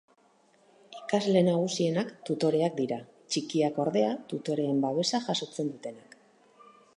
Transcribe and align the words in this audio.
Ikasle 0.99 1.43
nagusienak 1.47 2.09
tutoreak 2.29 2.79
dira, 2.79 2.97
txikiak 3.35 3.77
ordea, 3.85 4.09
tutoreen 4.33 4.81
babesa 4.87 5.21
jasotzen 5.29 5.71
dutenak. 5.77 6.19